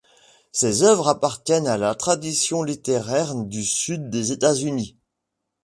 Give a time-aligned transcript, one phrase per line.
[0.51, 4.97] Ses œuvres appartiennent à la tradition littéraire du Sud des États-Unis.